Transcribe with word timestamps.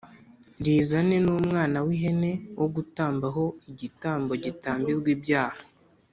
rizane 0.65 1.17
n 1.25 1.27
umwana 1.39 1.77
w 1.85 1.87
ihene 1.95 2.31
wo 2.59 2.67
gutamba 2.75 3.25
ho 3.35 3.45
igitambo 3.71 4.31
gitambirwa 4.43 5.09
ibyaha 5.15 5.59